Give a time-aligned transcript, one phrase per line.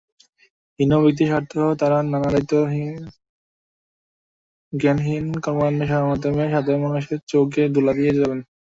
[0.79, 8.39] হীন ব্যক্তিস্বার্থে তাঁরা নানা দায়িত্বজ্ঞানহীন কর্মকাণ্ডের মাধ্যমে সাধারণের চোখে ধুলা দিয়ে চলেন।